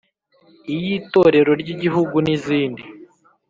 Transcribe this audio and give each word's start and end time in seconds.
iy’itorero 0.73 1.51
ry’igihugu 1.61 2.15
n’izindi. 2.25 2.83